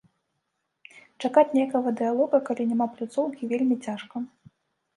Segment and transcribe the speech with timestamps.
[1.25, 4.15] Чакаць нейкага дыялога, калі няма пляцоўкі, вельмі цяжка.